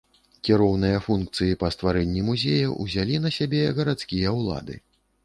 [0.47, 4.81] Кіроўныя функцыі па стварэнні музея ўзялі на сябе гарадскія ўлады.